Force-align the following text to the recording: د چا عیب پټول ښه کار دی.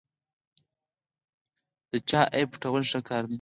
د 1.91 1.93
چا 2.09 2.21
عیب 2.33 2.49
پټول 2.53 2.83
ښه 2.91 2.99
کار 3.09 3.23
دی. 3.25 3.29